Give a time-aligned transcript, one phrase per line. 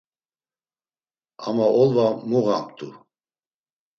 [1.47, 2.87] Ama olva muğamt̆u.